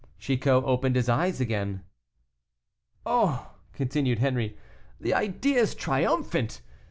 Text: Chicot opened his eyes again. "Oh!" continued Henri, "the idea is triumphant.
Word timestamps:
Chicot 0.17 0.63
opened 0.65 0.95
his 0.95 1.07
eyes 1.07 1.39
again. 1.39 1.83
"Oh!" 3.05 3.51
continued 3.71 4.17
Henri, 4.17 4.57
"the 4.99 5.13
idea 5.13 5.59
is 5.59 5.75
triumphant. 5.75 6.61